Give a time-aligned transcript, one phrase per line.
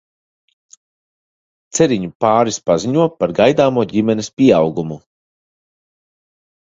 [1.79, 4.99] Ceriņu pāris paziņo par gaidāmo ģimenes pieaugumu.